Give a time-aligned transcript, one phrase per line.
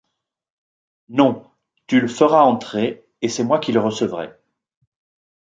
[1.09, 1.45] Non.
[1.85, 4.31] Tu le feras entrer, cʼest moi qui le recevrai.